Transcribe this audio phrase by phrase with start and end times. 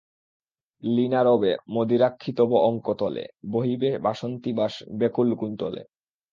[0.83, 5.81] লীনা রবে মদিরাক্ষী তব অঙ্কতলে, বহিবে বাসন্তীবাস ব্যাকুল কুন্তলে।